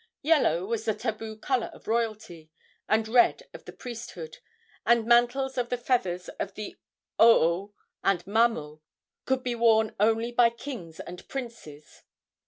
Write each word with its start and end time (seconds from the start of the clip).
Yellow 0.23 0.65
was 0.65 0.85
the 0.85 0.95
tabu 0.95 1.37
color 1.37 1.69
of 1.75 1.87
royalty, 1.87 2.49
and 2.89 3.07
red 3.07 3.43
of 3.53 3.65
the 3.65 3.71
priesthood, 3.71 4.39
and 4.83 5.05
mantles 5.05 5.59
of 5.59 5.69
the 5.69 5.77
feathers 5.77 6.27
of 6.39 6.55
the 6.55 6.75
oo 7.21 7.75
and 8.03 8.25
mamo 8.25 8.81
could 9.25 9.43
be 9.43 9.53
worn 9.53 9.95
only 9.99 10.31
by 10.31 10.49
kings 10.49 10.99
and 10.99 11.27
princes. 11.27 12.01